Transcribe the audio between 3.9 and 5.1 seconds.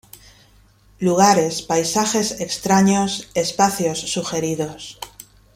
sugeridos.